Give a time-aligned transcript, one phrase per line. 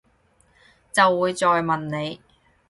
[0.91, 2.19] 就會再問你